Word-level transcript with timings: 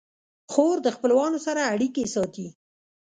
خور 0.51 0.75
د 0.83 0.87
خپلوانو 0.95 1.39
سره 1.45 1.61
اړیکې 1.73 2.03
ساتي. 2.13 2.47